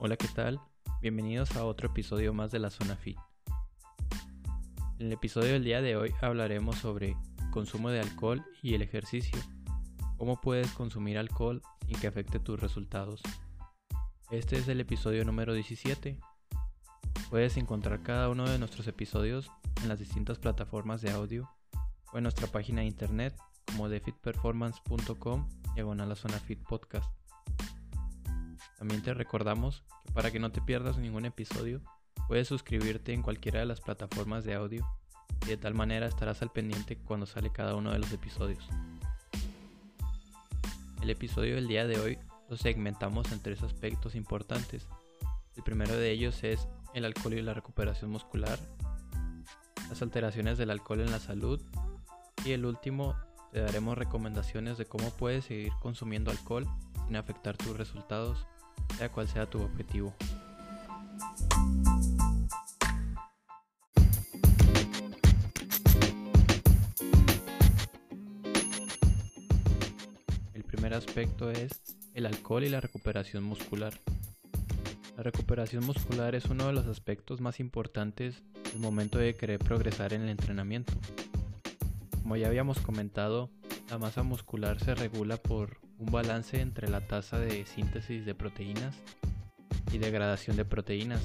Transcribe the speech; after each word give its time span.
Hola, 0.00 0.16
¿qué 0.16 0.28
tal? 0.28 0.60
Bienvenidos 1.02 1.56
a 1.56 1.64
otro 1.64 1.88
episodio 1.88 2.32
más 2.32 2.52
de 2.52 2.60
la 2.60 2.70
Zona 2.70 2.94
Fit. 2.94 3.18
En 5.00 5.06
el 5.06 5.12
episodio 5.12 5.54
del 5.54 5.64
día 5.64 5.82
de 5.82 5.96
hoy 5.96 6.14
hablaremos 6.22 6.76
sobre 6.76 7.16
consumo 7.50 7.90
de 7.90 7.98
alcohol 7.98 8.44
y 8.62 8.74
el 8.74 8.82
ejercicio. 8.82 9.36
Cómo 10.16 10.40
puedes 10.40 10.70
consumir 10.70 11.18
alcohol 11.18 11.62
sin 11.84 11.98
que 11.98 12.06
afecte 12.06 12.38
tus 12.38 12.60
resultados. 12.60 13.20
Este 14.30 14.58
es 14.58 14.68
el 14.68 14.80
episodio 14.80 15.24
número 15.24 15.52
17. 15.52 16.20
Puedes 17.28 17.56
encontrar 17.56 18.04
cada 18.04 18.28
uno 18.28 18.48
de 18.48 18.60
nuestros 18.60 18.86
episodios 18.86 19.50
en 19.82 19.88
las 19.88 19.98
distintas 19.98 20.38
plataformas 20.38 21.02
de 21.02 21.10
audio 21.10 21.50
o 22.12 22.18
en 22.18 22.22
nuestra 22.22 22.46
página 22.46 22.82
de 22.82 22.86
internet 22.86 23.36
como 23.66 23.88
defitperformance.com 23.88 25.48
diagonal 25.74 26.08
la 26.08 26.14
zona 26.14 26.38
fit 26.38 26.62
podcast. 26.62 27.10
También 28.78 29.02
te 29.02 29.12
recordamos 29.12 29.82
que 30.06 30.12
para 30.12 30.30
que 30.30 30.38
no 30.38 30.52
te 30.52 30.60
pierdas 30.60 30.98
ningún 30.98 31.24
episodio, 31.24 31.82
puedes 32.28 32.46
suscribirte 32.46 33.12
en 33.12 33.22
cualquiera 33.22 33.58
de 33.58 33.66
las 33.66 33.80
plataformas 33.80 34.44
de 34.44 34.54
audio 34.54 34.86
y 35.42 35.46
de 35.46 35.56
tal 35.56 35.74
manera 35.74 36.06
estarás 36.06 36.42
al 36.42 36.52
pendiente 36.52 36.96
cuando 36.96 37.26
sale 37.26 37.50
cada 37.50 37.74
uno 37.74 37.90
de 37.90 37.98
los 37.98 38.12
episodios. 38.12 38.68
El 41.02 41.10
episodio 41.10 41.56
del 41.56 41.66
día 41.66 41.86
de 41.88 41.98
hoy 41.98 42.18
lo 42.48 42.56
segmentamos 42.56 43.32
en 43.32 43.40
tres 43.40 43.62
aspectos 43.62 44.14
importantes. 44.14 44.86
El 45.56 45.64
primero 45.64 45.96
de 45.96 46.12
ellos 46.12 46.44
es 46.44 46.68
el 46.94 47.04
alcohol 47.04 47.34
y 47.34 47.42
la 47.42 47.54
recuperación 47.54 48.10
muscular, 48.12 48.60
las 49.88 50.02
alteraciones 50.02 50.56
del 50.56 50.70
alcohol 50.70 51.00
en 51.00 51.10
la 51.10 51.18
salud 51.18 51.60
y 52.44 52.52
el 52.52 52.64
último 52.64 53.16
te 53.50 53.60
daremos 53.60 53.98
recomendaciones 53.98 54.78
de 54.78 54.86
cómo 54.86 55.10
puedes 55.10 55.46
seguir 55.46 55.72
consumiendo 55.80 56.30
alcohol 56.30 56.66
sin 57.06 57.16
afectar 57.16 57.56
tus 57.56 57.76
resultados 57.76 58.46
sea 58.96 59.08
cual 59.08 59.28
sea 59.28 59.48
tu 59.48 59.60
objetivo. 59.62 60.14
El 70.54 70.64
primer 70.64 70.94
aspecto 70.94 71.50
es 71.50 71.80
el 72.14 72.26
alcohol 72.26 72.64
y 72.64 72.68
la 72.68 72.80
recuperación 72.80 73.44
muscular. 73.44 73.94
La 75.16 75.22
recuperación 75.24 75.84
muscular 75.84 76.34
es 76.34 76.44
uno 76.46 76.66
de 76.68 76.72
los 76.72 76.86
aspectos 76.86 77.40
más 77.40 77.58
importantes 77.58 78.42
el 78.74 78.80
momento 78.80 79.18
de 79.18 79.34
querer 79.34 79.58
progresar 79.58 80.12
en 80.12 80.22
el 80.22 80.28
entrenamiento. 80.28 80.92
Como 82.22 82.36
ya 82.36 82.46
habíamos 82.46 82.78
comentado, 82.80 83.50
la 83.90 83.98
masa 83.98 84.22
muscular 84.22 84.78
se 84.78 84.94
regula 84.94 85.36
por 85.36 85.80
un 85.98 86.10
balance 86.12 86.60
entre 86.60 86.88
la 86.88 87.00
tasa 87.00 87.38
de 87.38 87.66
síntesis 87.66 88.24
de 88.24 88.34
proteínas 88.34 88.94
y 89.92 89.98
degradación 89.98 90.56
de 90.56 90.64
proteínas, 90.64 91.20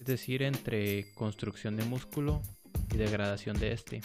es 0.00 0.06
decir, 0.06 0.42
entre 0.42 1.12
construcción 1.14 1.76
de 1.76 1.84
músculo 1.84 2.42
y 2.92 2.96
degradación 2.96 3.58
de 3.58 3.72
este. 3.72 4.02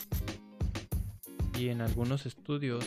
Y 1.57 1.69
en 1.69 1.81
algunos 1.81 2.25
estudios, 2.25 2.85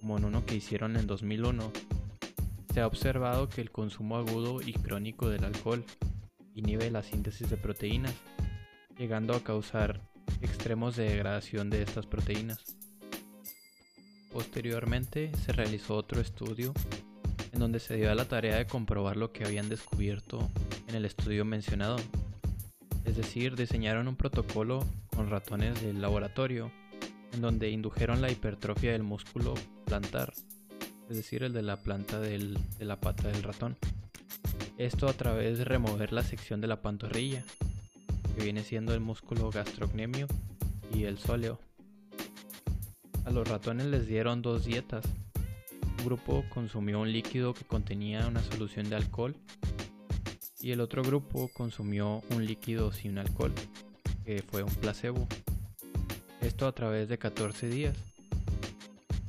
como 0.00 0.18
en 0.18 0.24
uno 0.24 0.44
que 0.46 0.56
hicieron 0.56 0.96
en 0.96 1.06
2001, 1.06 1.70
se 2.72 2.80
ha 2.80 2.86
observado 2.86 3.48
que 3.48 3.60
el 3.60 3.70
consumo 3.70 4.16
agudo 4.16 4.62
y 4.62 4.72
crónico 4.72 5.28
del 5.28 5.44
alcohol 5.44 5.84
inhibe 6.54 6.90
la 6.90 7.02
síntesis 7.02 7.50
de 7.50 7.56
proteínas, 7.56 8.14
llegando 8.96 9.34
a 9.34 9.44
causar 9.44 10.00
extremos 10.40 10.96
de 10.96 11.04
degradación 11.04 11.68
de 11.70 11.82
estas 11.82 12.06
proteínas. 12.06 12.81
Posteriormente 14.32 15.30
se 15.44 15.52
realizó 15.52 15.96
otro 15.96 16.20
estudio 16.20 16.72
en 17.52 17.60
donde 17.60 17.80
se 17.80 17.96
dio 17.96 18.10
a 18.10 18.14
la 18.14 18.24
tarea 18.24 18.56
de 18.56 18.66
comprobar 18.66 19.16
lo 19.16 19.30
que 19.30 19.44
habían 19.44 19.68
descubierto 19.68 20.48
en 20.88 20.94
el 20.94 21.04
estudio 21.04 21.44
mencionado. 21.44 21.96
Es 23.04 23.16
decir, 23.16 23.56
diseñaron 23.56 24.08
un 24.08 24.16
protocolo 24.16 24.86
con 25.14 25.28
ratones 25.28 25.82
del 25.82 26.00
laboratorio 26.00 26.72
en 27.32 27.42
donde 27.42 27.70
indujeron 27.70 28.22
la 28.22 28.30
hipertrofia 28.30 28.92
del 28.92 29.02
músculo 29.02 29.54
plantar, 29.84 30.32
es 31.10 31.16
decir, 31.16 31.42
el 31.42 31.52
de 31.52 31.62
la 31.62 31.76
planta 31.76 32.20
de 32.20 32.56
la 32.80 33.00
pata 33.00 33.28
del 33.28 33.42
ratón. 33.42 33.76
Esto 34.78 35.08
a 35.08 35.12
través 35.12 35.58
de 35.58 35.64
remover 35.64 36.12
la 36.12 36.22
sección 36.22 36.60
de 36.60 36.68
la 36.68 36.80
pantorrilla, 36.80 37.44
que 38.34 38.44
viene 38.44 38.62
siendo 38.62 38.94
el 38.94 39.00
músculo 39.00 39.50
gastrocnemio 39.50 40.26
y 40.94 41.04
el 41.04 41.18
sóleo. 41.18 41.58
A 43.24 43.30
los 43.30 43.46
ratones 43.48 43.86
les 43.86 44.06
dieron 44.06 44.42
dos 44.42 44.64
dietas. 44.64 45.04
Un 45.98 46.04
grupo 46.04 46.44
consumió 46.50 47.00
un 47.00 47.12
líquido 47.12 47.54
que 47.54 47.64
contenía 47.64 48.26
una 48.26 48.42
solución 48.42 48.90
de 48.90 48.96
alcohol 48.96 49.36
y 50.60 50.72
el 50.72 50.80
otro 50.80 51.02
grupo 51.02 51.48
consumió 51.54 52.22
un 52.30 52.46
líquido 52.46 52.92
sin 52.92 53.18
alcohol, 53.18 53.52
que 54.24 54.42
fue 54.42 54.62
un 54.62 54.74
placebo. 54.74 55.26
Esto 56.40 56.66
a 56.66 56.72
través 56.72 57.08
de 57.08 57.18
14 57.18 57.68
días. 57.68 57.96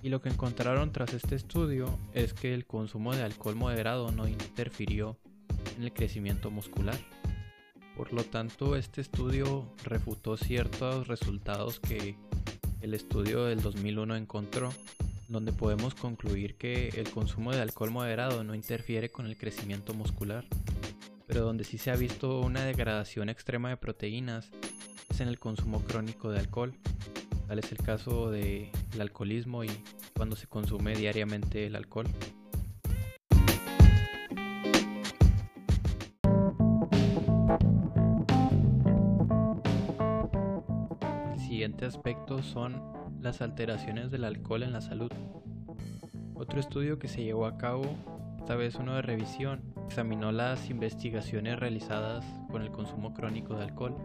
Y 0.01 0.09
lo 0.09 0.21
que 0.21 0.29
encontraron 0.29 0.91
tras 0.91 1.13
este 1.13 1.35
estudio 1.35 1.97
es 2.13 2.33
que 2.33 2.53
el 2.53 2.65
consumo 2.65 3.15
de 3.15 3.23
alcohol 3.23 3.55
moderado 3.55 4.11
no 4.11 4.27
interfirió 4.27 5.17
en 5.77 5.83
el 5.83 5.93
crecimiento 5.93 6.51
muscular. 6.51 6.97
Por 7.95 8.11
lo 8.11 8.23
tanto, 8.23 8.75
este 8.75 9.01
estudio 9.01 9.71
refutó 9.83 10.35
ciertos 10.35 11.07
resultados 11.07 11.79
que 11.79 12.17
el 12.83 12.93
estudio 12.93 13.45
del 13.45 13.61
2001 13.61 14.17
encontró, 14.17 14.69
donde 15.29 15.53
podemos 15.53 15.95
concluir 15.95 16.55
que 16.55 16.89
el 16.89 17.09
consumo 17.09 17.53
de 17.53 17.61
alcohol 17.61 17.91
moderado 17.91 18.43
no 18.43 18.53
interfiere 18.53 19.09
con 19.09 19.25
el 19.25 19.37
crecimiento 19.37 19.93
muscular, 19.93 20.43
pero 21.25 21.45
donde 21.45 21.63
sí 21.63 21.77
se 21.77 21.91
ha 21.91 21.95
visto 21.95 22.41
una 22.41 22.65
degradación 22.65 23.29
extrema 23.29 23.69
de 23.69 23.77
proteínas 23.77 24.51
es 25.09 25.21
en 25.21 25.29
el 25.29 25.39
consumo 25.39 25.81
crónico 25.81 26.29
de 26.29 26.39
alcohol. 26.39 26.73
Tal 27.47 27.59
es 27.59 27.71
el 27.71 27.77
caso 27.77 28.29
del 28.29 28.69
alcoholismo 28.99 29.63
y 29.63 29.69
cuando 30.13 30.35
se 30.35 30.47
consume 30.47 30.93
diariamente 30.93 31.65
el 31.65 31.77
alcohol. 31.77 32.07
Siguiente 41.73 41.97
aspecto 41.97 42.43
son 42.43 42.79
las 43.19 43.41
alteraciones 43.41 44.11
del 44.11 44.25
alcohol 44.25 44.61
en 44.61 44.73
la 44.73 44.81
salud. 44.81 45.11
Otro 46.35 46.59
estudio 46.59 46.99
que 46.99 47.07
se 47.07 47.23
llevó 47.23 47.47
a 47.47 47.57
cabo, 47.57 47.83
esta 48.37 48.55
vez 48.55 48.75
uno 48.75 48.93
de 48.93 49.01
revisión, 49.01 49.63
examinó 49.87 50.31
las 50.31 50.69
investigaciones 50.69 51.59
realizadas 51.59 52.23
con 52.51 52.61
el 52.61 52.69
consumo 52.69 53.15
crónico 53.15 53.55
de 53.55 53.63
alcohol 53.63 53.95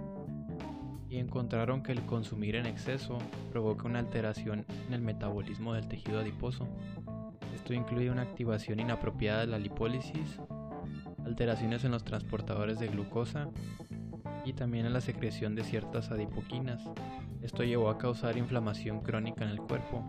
y 1.11 1.19
encontraron 1.19 1.83
que 1.83 1.93
el 1.93 2.01
consumir 2.07 2.57
en 2.57 2.65
exceso 2.65 3.19
provoca 3.51 3.87
una 3.87 3.99
alteración 3.99 4.65
en 4.87 4.95
el 4.95 5.03
metabolismo 5.03 5.75
del 5.75 5.89
tejido 5.89 6.21
adiposo. 6.21 6.67
Esto 7.55 7.75
incluye 7.75 8.11
una 8.11 8.23
activación 8.23 8.81
inapropiada 8.81 9.41
de 9.41 9.49
la 9.49 9.59
lipólisis, 9.59 10.41
alteraciones 11.27 11.85
en 11.85 11.91
los 11.91 12.03
transportadores 12.03 12.79
de 12.79 12.89
glucosa 12.89 13.51
y 14.47 14.55
también 14.55 14.87
en 14.87 14.95
la 14.95 15.03
secreción 15.03 15.55
de 15.55 15.65
ciertas 15.65 16.11
adipoquinas, 16.11 16.83
esto 17.43 17.65
llevó 17.65 17.91
a 17.91 17.99
causar 17.99 18.37
inflamación 18.37 19.01
crónica 19.01 19.45
en 19.45 19.51
el 19.51 19.61
cuerpo. 19.61 20.05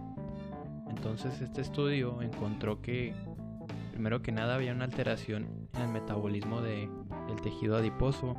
Entonces 0.89 1.41
este 1.41 1.61
estudio 1.61 2.21
encontró 2.21 2.81
que, 2.81 3.13
primero 3.91 4.21
que 4.21 4.31
nada, 4.31 4.55
había 4.55 4.73
una 4.73 4.85
alteración 4.85 5.67
en 5.73 5.81
el 5.81 5.89
metabolismo 5.89 6.61
del 6.61 6.89
tejido 7.43 7.77
adiposo, 7.77 8.35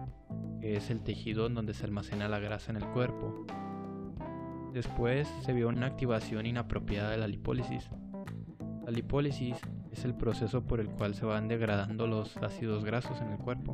que 0.60 0.76
es 0.76 0.90
el 0.90 1.02
tejido 1.02 1.46
en 1.46 1.54
donde 1.54 1.74
se 1.74 1.84
almacena 1.84 2.28
la 2.28 2.38
grasa 2.38 2.70
en 2.70 2.76
el 2.78 2.86
cuerpo. 2.88 3.46
Después 4.72 5.28
se 5.42 5.52
vio 5.52 5.68
una 5.68 5.86
activación 5.86 6.46
inapropiada 6.46 7.10
de 7.10 7.16
la 7.18 7.26
lipólisis. 7.26 7.88
La 8.84 8.90
lipólisis 8.90 9.56
es 9.90 10.04
el 10.04 10.14
proceso 10.14 10.64
por 10.64 10.80
el 10.80 10.88
cual 10.88 11.14
se 11.14 11.24
van 11.24 11.48
degradando 11.48 12.06
los 12.06 12.36
ácidos 12.38 12.84
grasos 12.84 13.20
en 13.20 13.30
el 13.30 13.38
cuerpo. 13.38 13.72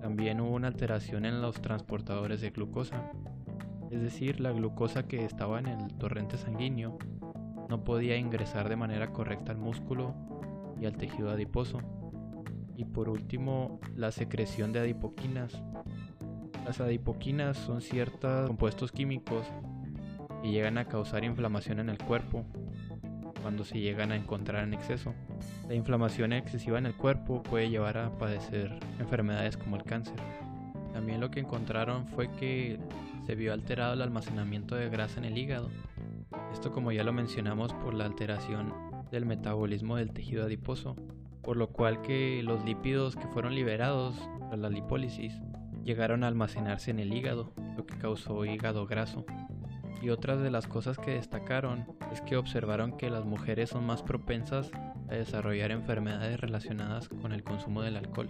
También 0.00 0.40
hubo 0.40 0.54
una 0.54 0.68
alteración 0.68 1.24
en 1.24 1.40
los 1.40 1.60
transportadores 1.60 2.40
de 2.40 2.50
glucosa, 2.50 3.12
es 3.92 4.00
decir, 4.00 4.40
la 4.40 4.52
glucosa 4.52 5.06
que 5.06 5.22
estaba 5.24 5.58
en 5.58 5.66
el 5.66 5.92
torrente 5.94 6.38
sanguíneo 6.38 6.96
no 7.68 7.84
podía 7.84 8.16
ingresar 8.16 8.70
de 8.70 8.76
manera 8.76 9.12
correcta 9.12 9.52
al 9.52 9.58
músculo 9.58 10.14
y 10.80 10.86
al 10.86 10.96
tejido 10.96 11.30
adiposo. 11.30 11.80
Y 12.74 12.86
por 12.86 13.10
último, 13.10 13.80
la 13.94 14.10
secreción 14.10 14.72
de 14.72 14.80
adipoquinas. 14.80 15.62
Las 16.64 16.80
adipoquinas 16.80 17.58
son 17.58 17.82
ciertos 17.82 18.46
compuestos 18.46 18.92
químicos 18.92 19.46
que 20.42 20.50
llegan 20.50 20.78
a 20.78 20.86
causar 20.86 21.22
inflamación 21.22 21.78
en 21.78 21.90
el 21.90 21.98
cuerpo 21.98 22.46
cuando 23.42 23.62
se 23.62 23.78
llegan 23.78 24.10
a 24.10 24.16
encontrar 24.16 24.64
en 24.64 24.72
exceso. 24.72 25.12
La 25.68 25.74
inflamación 25.74 26.32
excesiva 26.32 26.78
en 26.78 26.86
el 26.86 26.94
cuerpo 26.94 27.42
puede 27.42 27.68
llevar 27.68 27.98
a 27.98 28.16
padecer 28.16 28.78
enfermedades 28.98 29.58
como 29.58 29.76
el 29.76 29.82
cáncer. 29.82 30.16
También 30.94 31.20
lo 31.20 31.30
que 31.30 31.40
encontraron 31.40 32.06
fue 32.06 32.30
que 32.32 32.78
se 33.26 33.34
vio 33.34 33.52
alterado 33.52 33.94
el 33.94 34.02
almacenamiento 34.02 34.74
de 34.74 34.88
grasa 34.88 35.18
en 35.18 35.24
el 35.26 35.38
hígado. 35.38 35.70
Esto 36.52 36.72
como 36.72 36.92
ya 36.92 37.04
lo 37.04 37.12
mencionamos 37.12 37.72
por 37.74 37.94
la 37.94 38.04
alteración 38.04 38.72
del 39.10 39.26
metabolismo 39.26 39.96
del 39.96 40.12
tejido 40.12 40.44
adiposo. 40.44 40.96
por 41.42 41.56
lo 41.56 41.70
cual 41.70 42.02
que 42.02 42.40
los 42.44 42.64
lípidos 42.64 43.16
que 43.16 43.26
fueron 43.26 43.56
liberados 43.56 44.14
tras 44.46 44.60
la 44.60 44.70
lipólisis 44.70 45.34
llegaron 45.82 46.22
a 46.22 46.28
almacenarse 46.28 46.92
en 46.92 47.00
el 47.00 47.12
hígado, 47.12 47.52
lo 47.76 47.84
que 47.84 47.98
causó 47.98 48.44
hígado 48.44 48.86
graso. 48.86 49.24
Y 50.00 50.10
otras 50.10 50.40
de 50.40 50.52
las 50.52 50.68
cosas 50.68 50.98
que 50.98 51.12
destacaron 51.12 51.86
es 52.12 52.20
que 52.20 52.36
observaron 52.36 52.96
que 52.96 53.10
las 53.10 53.24
mujeres 53.24 53.70
son 53.70 53.86
más 53.86 54.02
propensas 54.02 54.70
a 55.08 55.14
desarrollar 55.14 55.72
enfermedades 55.72 56.40
relacionadas 56.40 57.08
con 57.08 57.32
el 57.32 57.42
consumo 57.42 57.82
del 57.82 57.96
alcohol. 57.96 58.28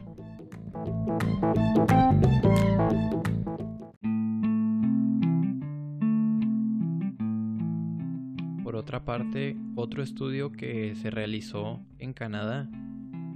Otra 8.93 9.07
parte, 9.07 9.57
otro 9.75 10.03
estudio 10.03 10.53
que 10.53 10.95
se 10.97 11.11
realizó 11.11 11.81
en 11.99 12.13
Canadá 12.13 12.69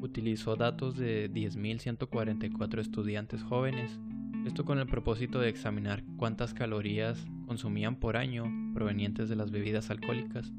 utilizó 0.02 0.54
datos 0.54 0.98
de 0.98 1.32
10.144 1.32 2.78
estudiantes 2.78 3.42
jóvenes 3.42 3.98
esto 4.44 4.66
con 4.66 4.78
el 4.78 4.86
propósito 4.86 5.40
de 5.40 5.48
examinar 5.48 6.02
cuántas 6.18 6.52
calorías 6.52 7.26
consumían 7.46 7.96
por 7.96 8.18
año 8.18 8.44
provenientes 8.74 9.30
de 9.30 9.36
las 9.36 9.50
bebidas 9.50 9.88
alcohólicas. 9.88 10.52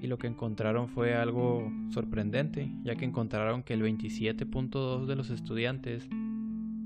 Y 0.00 0.06
lo 0.06 0.18
que 0.18 0.28
encontraron 0.28 0.86
fue 0.88 1.16
algo 1.16 1.72
sorprendente, 1.90 2.70
ya 2.84 2.94
que 2.94 3.06
encontraron 3.06 3.64
que 3.64 3.74
el 3.74 3.82
27.2 3.82 5.06
de 5.06 5.16
los 5.16 5.30
estudiantes 5.30 6.08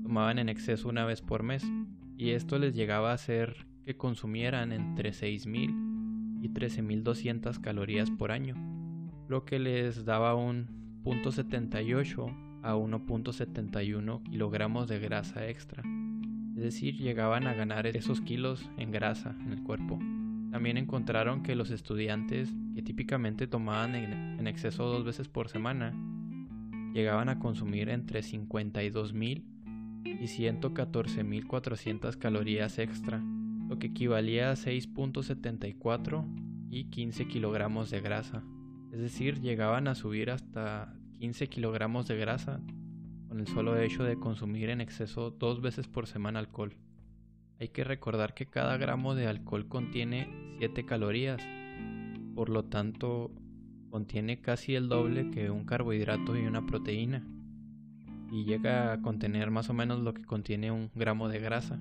tomaban 0.01 0.39
en 0.39 0.49
exceso 0.49 0.89
una 0.89 1.05
vez 1.05 1.21
por 1.21 1.43
mes, 1.43 1.63
y 2.17 2.31
esto 2.31 2.57
les 2.57 2.73
llegaba 2.73 3.11
a 3.11 3.13
hacer 3.13 3.67
que 3.85 3.95
consumieran 3.95 4.71
entre 4.71 5.11
6.000 5.11 5.88
y 6.41 6.49
13.200 6.49 7.59
calorías 7.61 8.09
por 8.11 8.31
año, 8.31 8.55
lo 9.27 9.45
que 9.45 9.59
les 9.59 10.05
daba 10.05 10.35
un 10.35 10.67
0.78 11.03 12.61
a 12.61 12.75
1.71 12.75 14.23
kilogramos 14.23 14.87
de 14.87 14.99
grasa 14.99 15.47
extra 15.47 15.83
es 16.59 16.65
decir, 16.65 16.97
llegaban 16.97 17.47
a 17.47 17.53
ganar 17.53 17.87
esos 17.87 18.19
kilos 18.19 18.69
en 18.75 18.91
grasa 18.91 19.33
en 19.45 19.53
el 19.53 19.63
cuerpo. 19.63 19.97
También 20.51 20.75
encontraron 20.75 21.41
que 21.41 21.55
los 21.55 21.71
estudiantes 21.71 22.53
que 22.75 22.81
típicamente 22.81 23.47
tomaban 23.47 23.95
en, 23.95 24.45
exceso 24.45 24.83
dos 24.83 25.05
veces 25.05 25.29
por 25.29 25.47
semana 25.47 25.93
llegaban 26.93 27.29
a 27.29 27.39
consumir 27.39 27.87
entre 27.87 28.19
52.000 28.19 29.45
y 30.03 30.25
114.400 30.25 32.17
calorías 32.17 32.77
extra, 32.77 33.23
lo 33.69 33.77
que 33.77 33.87
equivalía 33.87 34.49
a 34.49 34.55
6.74 34.55 36.25
y 36.71 36.85
15 36.85 37.27
kilogramos 37.27 37.91
de 37.91 38.01
grasa. 38.01 38.43
Es 38.91 38.99
decir, 38.99 39.39
llegaban 39.41 39.87
a 39.87 39.93
subir 39.93 40.31
hasta 40.31 40.91
15 41.19 41.47
kilogramos 41.49 42.07
de 42.07 42.17
grasa 42.17 42.59
con 43.27 43.39
el 43.39 43.47
solo 43.47 43.79
hecho 43.79 44.03
de 44.03 44.17
consumir 44.17 44.71
en 44.71 44.81
exceso 44.81 45.29
dos 45.29 45.61
veces 45.61 45.87
por 45.87 46.07
semana 46.07 46.39
alcohol. 46.39 46.75
Hay 47.59 47.69
que 47.69 47.83
recordar 47.83 48.33
que 48.33 48.47
cada 48.47 48.75
gramo 48.77 49.13
de 49.13 49.27
alcohol 49.27 49.67
contiene 49.67 50.55
7 50.57 50.85
calorías, 50.85 51.39
por 52.33 52.49
lo 52.49 52.65
tanto 52.65 53.31
contiene 53.91 54.41
casi 54.41 54.73
el 54.73 54.89
doble 54.89 55.29
que 55.29 55.51
un 55.51 55.65
carbohidrato 55.65 56.35
y 56.35 56.47
una 56.47 56.65
proteína, 56.65 57.23
y 58.31 58.45
llega 58.45 58.93
a 58.93 59.01
contener 59.01 59.51
más 59.51 59.69
o 59.69 59.73
menos 59.73 59.99
lo 59.99 60.15
que 60.15 60.25
contiene 60.25 60.71
un 60.71 60.89
gramo 60.95 61.29
de 61.29 61.39
grasa, 61.39 61.79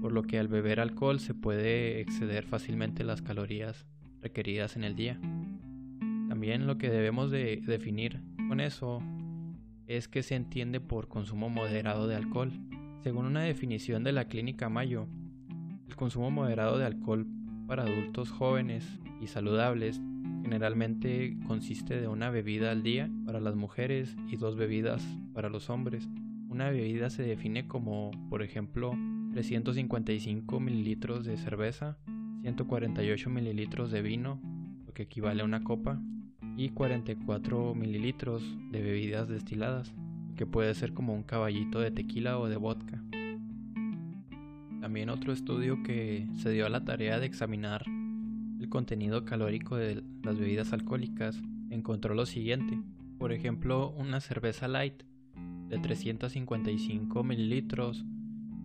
por 0.00 0.12
lo 0.12 0.22
que 0.22 0.38
al 0.38 0.48
beber 0.48 0.80
alcohol 0.80 1.20
se 1.20 1.34
puede 1.34 2.00
exceder 2.00 2.44
fácilmente 2.44 3.04
las 3.04 3.22
calorías 3.22 3.86
requeridas 4.20 4.76
en 4.76 4.84
el 4.84 4.94
día. 4.94 5.18
También 6.28 6.66
lo 6.66 6.78
que 6.78 6.90
debemos 6.90 7.30
de 7.30 7.62
definir 7.66 8.20
con 8.48 8.60
eso 8.60 9.02
es 9.86 10.08
que 10.08 10.22
se 10.22 10.34
entiende 10.34 10.80
por 10.80 11.08
consumo 11.08 11.48
moderado 11.48 12.06
de 12.06 12.16
alcohol. 12.16 12.52
Según 13.02 13.26
una 13.26 13.42
definición 13.42 14.04
de 14.04 14.12
la 14.12 14.26
Clínica 14.26 14.68
Mayo, 14.68 15.06
el 15.88 15.96
consumo 15.96 16.30
moderado 16.30 16.78
de 16.78 16.84
alcohol 16.84 17.26
para 17.66 17.84
adultos 17.84 18.30
jóvenes 18.30 18.86
y 19.20 19.26
saludables 19.26 20.00
generalmente 20.42 21.36
consiste 21.46 22.00
de 22.00 22.08
una 22.08 22.30
bebida 22.30 22.70
al 22.70 22.82
día 22.82 23.10
para 23.26 23.40
las 23.40 23.54
mujeres 23.54 24.16
y 24.28 24.36
dos 24.36 24.56
bebidas 24.56 25.06
para 25.34 25.48
los 25.48 25.70
hombres. 25.70 26.08
Una 26.48 26.70
bebida 26.70 27.10
se 27.10 27.22
define 27.22 27.66
como, 27.66 28.10
por 28.30 28.42
ejemplo, 28.42 28.92
355 29.32 30.60
mililitros 30.60 31.24
de 31.24 31.36
cerveza, 31.36 31.98
148 32.42 33.30
mililitros 33.30 33.90
de 33.90 34.02
vino, 34.02 34.40
lo 34.86 34.92
que 34.92 35.04
equivale 35.04 35.42
a 35.42 35.44
una 35.44 35.62
copa, 35.62 36.00
y 36.56 36.70
44 36.70 37.74
mililitros 37.74 38.42
de 38.70 38.82
bebidas 38.82 39.28
destiladas, 39.28 39.94
que 40.36 40.46
puede 40.46 40.74
ser 40.74 40.92
como 40.92 41.14
un 41.14 41.22
caballito 41.22 41.80
de 41.80 41.90
tequila 41.90 42.38
o 42.38 42.48
de 42.48 42.56
vodka. 42.56 43.02
También 44.80 45.10
otro 45.10 45.32
estudio 45.32 45.82
que 45.82 46.26
se 46.36 46.50
dio 46.50 46.66
a 46.66 46.70
la 46.70 46.84
tarea 46.84 47.18
de 47.20 47.26
examinar 47.26 47.84
el 48.58 48.68
contenido 48.68 49.24
calórico 49.24 49.76
de 49.76 50.02
las 50.24 50.36
bebidas 50.36 50.72
alcohólicas 50.72 51.40
encontró 51.70 52.14
lo 52.14 52.26
siguiente. 52.26 52.80
Por 53.18 53.32
ejemplo, 53.32 53.90
una 53.90 54.20
cerveza 54.20 54.66
light 54.66 55.04
de 55.68 55.78
355 55.78 57.22
mililitros 57.22 58.04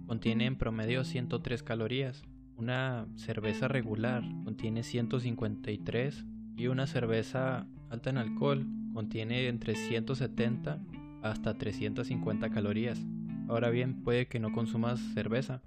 contiene 0.07 0.45
en 0.45 0.55
promedio 0.55 1.03
103 1.03 1.63
calorías. 1.63 2.23
Una 2.55 3.07
cerveza 3.15 3.67
regular 3.67 4.23
contiene 4.44 4.83
153 4.83 6.25
y 6.55 6.67
una 6.67 6.88
cerveza 6.88 7.67
alta 7.89 8.09
en 8.09 8.17
alcohol, 8.17 8.65
contiene 8.94 9.47
entre 9.47 9.75
170 9.75 10.79
hasta 11.23 11.57
350 11.57 12.50
calorías. 12.50 13.00
Ahora 13.47 13.69
bien, 13.69 14.03
puede 14.03 14.27
que 14.27 14.39
no 14.39 14.51
consumas 14.51 15.00
cerveza, 15.13 15.61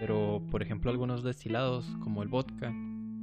pero 0.00 0.42
por 0.50 0.62
ejemplo 0.62 0.90
algunos 0.90 1.22
destilados 1.22 1.86
como 2.00 2.22
el 2.22 2.28
vodka 2.28 2.72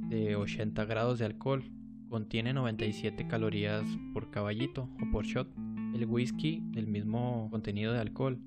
de 0.08 0.36
80 0.36 0.84
grados 0.84 1.18
de 1.18 1.26
alcohol 1.26 1.64
contiene 2.08 2.52
97 2.52 3.26
calorías 3.26 3.84
por 4.12 4.30
caballito 4.30 4.88
o 5.02 5.10
por 5.10 5.24
shot. 5.24 5.48
El 5.94 6.06
whisky 6.06 6.62
del 6.70 6.86
mismo 6.86 7.48
contenido 7.50 7.92
de 7.92 8.00
alcohol 8.00 8.38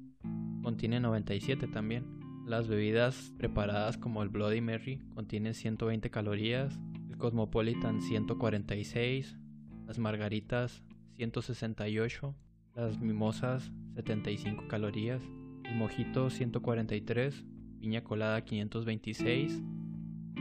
contiene 0.63 0.99
97 0.99 1.67
también. 1.67 2.05
Las 2.45 2.67
bebidas 2.67 3.33
preparadas 3.37 3.97
como 3.97 4.23
el 4.23 4.29
Bloody 4.29 4.61
Mary 4.61 5.01
contienen 5.13 5.53
120 5.53 6.09
calorías, 6.09 6.79
el 7.09 7.17
Cosmopolitan 7.17 8.01
146, 8.01 9.37
las 9.85 9.99
margaritas 9.99 10.83
168, 11.17 12.35
las 12.75 12.99
mimosas 12.99 13.71
75 13.95 14.67
calorías, 14.67 15.21
el 15.65 15.75
mojito 15.75 16.29
143, 16.29 17.43
piña 17.79 18.03
colada 18.03 18.45
526, 18.45 19.61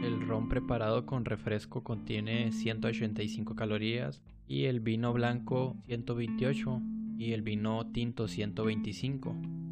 el 0.03 0.27
ron 0.27 0.49
preparado 0.49 1.07
con 1.07 1.25
refresco 1.25 1.83
contiene 1.83 2.53
185 2.53 3.57
calorías 3.57 4.23
y 4.47 4.65
el 4.65 4.81
vino 4.81 5.13
blanco 5.13 5.77
128 5.87 6.83
y 7.19 7.33
el 7.33 7.43
vino 7.43 7.91
tinto 7.93 8.29
125. 8.29 9.66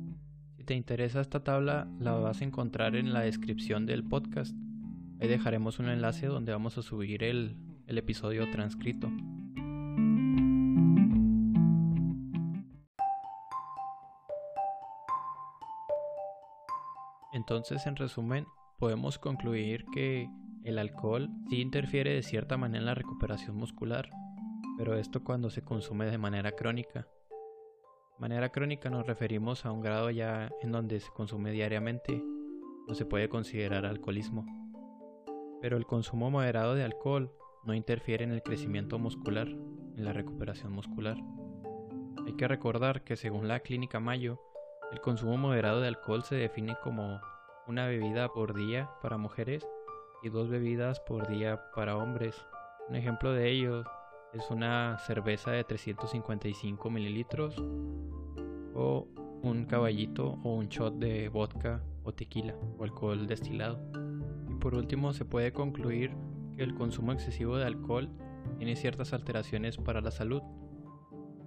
Te 0.65 0.73
interesa 0.73 1.21
esta 1.21 1.45
tabla 1.45 1.87
la 2.01 2.13
vas 2.13 2.41
a 2.41 2.45
encontrar 2.45 2.97
en 2.97 3.13
la 3.13 3.21
descripción 3.21 3.85
del 3.85 4.03
podcast. 4.03 4.57
Ahí 5.21 5.29
dejaremos 5.29 5.79
un 5.79 5.91
enlace 5.91 6.27
donde 6.27 6.53
vamos 6.53 6.79
a 6.79 6.83
subir 6.83 7.23
el, 7.23 7.55
el 7.87 7.99
episodio 7.99 8.51
transcrito. 8.51 9.09
Entonces, 17.35 17.87
en 17.87 17.97
resumen, 17.97 18.47
podemos 18.79 19.19
concluir 19.19 19.85
que 19.93 20.31
el 20.65 20.79
alcohol 20.79 21.29
sí 21.51 21.61
interfiere 21.61 22.15
de 22.15 22.23
cierta 22.23 22.57
manera 22.57 22.79
en 22.79 22.87
la 22.87 22.95
recuperación 22.95 23.55
muscular, 23.55 24.09
pero 24.79 24.97
esto 24.97 25.23
cuando 25.23 25.51
se 25.51 25.63
consume 25.63 26.07
de 26.07 26.17
manera 26.17 26.53
crónica. 26.53 27.07
Manera 28.19 28.51
crónica 28.51 28.91
nos 28.91 29.07
referimos 29.07 29.67
a 29.67 29.73
un 29.73 29.81
grado 29.81 30.09
ya 30.09 30.51
en 30.63 30.71
donde 30.71 31.01
se 31.01 31.11
consume 31.11 31.51
diariamente, 31.51 32.23
no 32.87 32.95
se 32.95 33.05
puede 33.05 33.29
considerar 33.29 33.85
alcoholismo. 33.85 34.47
Pero 35.61 35.77
el 35.77 35.85
consumo 35.85 36.31
moderado 36.31 36.77
de 36.77 36.85
alcohol 36.85 37.33
no 37.65 37.75
interfiere 37.75 38.23
en 38.23 38.31
el 38.31 38.43
crecimiento 38.43 39.01
muscular, 39.01 39.49
en 39.49 40.05
la 40.05 40.13
recuperación 40.13 40.73
muscular. 40.73 41.17
Hay 42.25 42.35
que 42.35 42.47
recordar 42.47 43.03
que 43.03 43.17
según 43.17 43.49
la 43.49 43.61
clínica 43.61 43.99
Mayo, 43.99 44.41
el 44.93 45.01
consumo 45.01 45.37
moderado 45.37 45.81
de 45.81 45.89
alcohol 45.89 46.23
se 46.23 46.37
define 46.37 46.77
como 46.85 47.21
una 47.67 47.87
bebida 47.87 48.29
por 48.29 48.55
día 48.55 48.91
para 49.03 49.17
mujeres 49.17 49.67
y 50.23 50.29
dos 50.29 50.49
bebidas 50.49 51.01
por 51.01 51.27
día 51.27 51.61
para 51.75 51.97
hombres. 51.97 52.37
Un 52.89 52.95
ejemplo 52.95 53.33
de 53.33 53.51
ello 53.51 53.85
es 54.35 54.51
una 54.51 54.99
cerveza 54.99 55.53
de 55.53 55.65
355 55.65 56.91
mililitros 56.91 57.63
o 58.75 59.07
un 59.43 59.67
caballito 59.67 60.39
o 60.43 60.55
un 60.55 60.69
shot 60.69 60.95
de 60.99 61.29
vodka 61.29 61.83
o 62.03 62.13
tequila 62.13 62.55
o 62.79 62.85
alcohol 62.85 63.27
destilado. 63.27 63.81
Y 64.51 64.55
por 64.55 64.75
último 64.75 65.13
se 65.13 65.25
puede 65.25 65.53
concluir 65.53 66.13
que 66.57 66.63
el 66.63 66.75
consumo 66.75 67.13
excesivo 67.13 67.57
de 67.57 67.67
alcohol 67.67 68.11
tiene 68.57 68.77
ciertas 68.77 69.13
alteraciones 69.13 69.77
para 69.77 70.01
la 70.01 70.11
salud. 70.11 70.43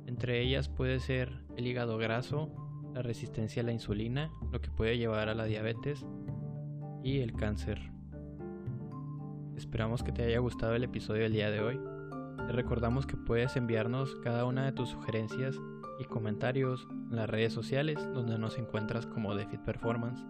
Entre 0.06 0.42
ellas 0.42 0.70
puede 0.70 1.00
ser 1.00 1.44
el 1.58 1.68
hígado 1.68 1.98
graso, 1.98 2.50
la 2.94 3.02
resistencia 3.02 3.62
a 3.62 3.66
la 3.66 3.74
insulina, 3.74 4.32
lo 4.52 4.62
que 4.62 4.72
puede 4.72 4.98
llevar 4.98 5.28
a 5.28 5.36
la 5.36 5.46
diabetes 5.46 6.06
y 7.04 7.20
el 7.20 7.34
cáncer. 7.34 7.92
Esperamos 9.58 10.04
que 10.04 10.12
te 10.12 10.24
haya 10.24 10.40
gustado 10.40 10.76
el 10.76 10.84
episodio 10.84 11.24
del 11.24 11.34
día 11.34 11.52
de 11.52 11.62
hoy. 11.62 11.97
Te 12.46 12.54
recordamos 12.54 13.06
que 13.06 13.18
puedes 13.18 13.56
enviarnos 13.56 14.16
cada 14.24 14.46
una 14.46 14.66
de 14.66 14.72
tus 14.72 14.90
sugerencias 14.90 15.60
y 16.00 16.06
comentarios 16.06 16.88
en 17.10 17.16
las 17.16 17.30
redes 17.30 17.54
sociales 17.54 17.98
donde 18.14 18.38
nos 18.38 18.58
encuentras 18.58 19.06
como 19.06 19.36
DeFit 19.36 19.62
Performance. 19.62 20.24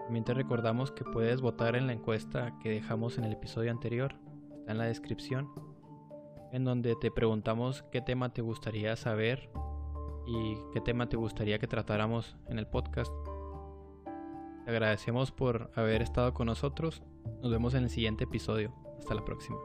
También 0.00 0.24
te 0.24 0.34
recordamos 0.34 0.90
que 0.90 1.04
puedes 1.04 1.40
votar 1.40 1.76
en 1.76 1.86
la 1.86 1.92
encuesta 1.92 2.58
que 2.60 2.70
dejamos 2.70 3.18
en 3.18 3.24
el 3.24 3.32
episodio 3.32 3.70
anterior, 3.70 4.14
está 4.58 4.72
en 4.72 4.78
la 4.78 4.84
descripción, 4.84 5.48
en 6.52 6.64
donde 6.64 6.96
te 6.96 7.10
preguntamos 7.10 7.82
qué 7.90 8.00
tema 8.00 8.32
te 8.32 8.42
gustaría 8.42 8.94
saber 8.96 9.50
y 10.26 10.56
qué 10.72 10.80
tema 10.80 11.08
te 11.08 11.16
gustaría 11.16 11.58
que 11.58 11.66
tratáramos 11.66 12.36
en 12.48 12.58
el 12.58 12.66
podcast. 12.66 13.12
Te 14.64 14.70
agradecemos 14.70 15.32
por 15.32 15.70
haber 15.74 16.02
estado 16.02 16.34
con 16.34 16.46
nosotros. 16.46 17.02
Nos 17.42 17.50
vemos 17.50 17.74
en 17.74 17.84
el 17.84 17.90
siguiente 17.90 18.24
episodio. 18.24 18.72
Hasta 18.98 19.14
la 19.14 19.24
próxima. 19.24 19.58